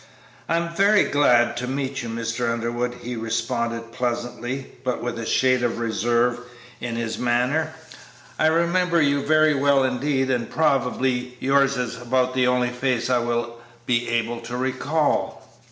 "I 0.49 0.57
am 0.57 0.73
very 0.73 1.03
glad 1.03 1.55
to 1.57 1.67
meet 1.67 2.01
you, 2.01 2.09
Mr. 2.09 2.51
Underwood," 2.51 2.95
he 3.03 3.15
responded, 3.15 3.91
pleasantly, 3.91 4.71
but 4.83 4.99
with 5.03 5.19
a 5.19 5.27
shade 5.27 5.61
of 5.61 5.77
reserve 5.77 6.39
in 6.79 6.95
his 6.95 7.19
manner; 7.19 7.75
"I 8.39 8.47
remember 8.47 8.99
you 8.99 9.21
very 9.23 9.53
well, 9.53 9.83
indeed, 9.83 10.31
and 10.31 10.49
probably 10.49 11.37
yours 11.39 11.77
is 11.77 12.01
about 12.01 12.33
the 12.33 12.47
only 12.47 12.69
face 12.69 13.11
I 13.11 13.19
will 13.19 13.61
be 13.85 14.09
able 14.09 14.41
to 14.41 14.57
recall." 14.57 15.47